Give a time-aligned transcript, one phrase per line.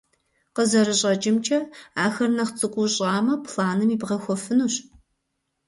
[0.55, 1.59] КъызэрыщӀэкӀымкӀэ,
[2.05, 4.75] ахэр нэхъ цӀыкӀуу щӀамэ, планым ибгъэхуэфынущ.